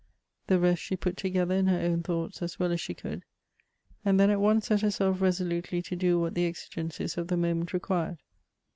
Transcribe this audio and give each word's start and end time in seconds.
The 0.47 0.57
rest 0.57 0.81
she 0.81 0.95
put 0.95 1.15
together 1.15 1.53
in 1.53 1.67
her 1.67 1.77
own 1.79 2.01
thoughts 2.01 2.41
as 2.41 2.57
well 2.57 2.71
as 2.71 2.81
she 2.81 2.95
could, 2.95 3.23
and 4.03 4.19
then 4.19 4.31
at 4.31 4.39
once 4.41 4.65
set 4.65 4.81
herself 4.81 5.21
resolutely 5.21 5.83
to 5.83 5.95
do 5.95 6.19
what 6.19 6.33
the 6.33 6.47
exigencies 6.47 7.19
of 7.19 7.27
the 7.27 7.37
moment 7.37 7.71
required. 7.71 8.17